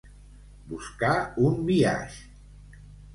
[0.69, 1.11] Buscar
[1.49, 2.17] un biaix.